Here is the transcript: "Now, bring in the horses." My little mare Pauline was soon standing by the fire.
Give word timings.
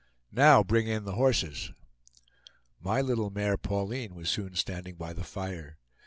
"Now, 0.31 0.63
bring 0.63 0.87
in 0.87 1.03
the 1.03 1.11
horses." 1.11 1.73
My 2.79 3.01
little 3.01 3.29
mare 3.29 3.55
Pauline 3.55 4.15
was 4.15 4.31
soon 4.31 4.55
standing 4.55 4.95
by 4.95 5.13
the 5.13 5.23
fire. 5.23 5.77